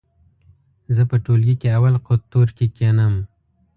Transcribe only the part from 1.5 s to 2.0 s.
کې اول